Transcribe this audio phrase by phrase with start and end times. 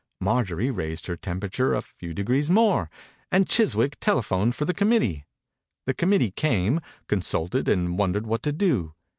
[0.19, 2.89] Mar jorie raised her temperature a few degrees more
[3.31, 5.25] and Chiswick telephoned for the committee.
[5.85, 8.95] The committee came, con sulted and wondered what to do.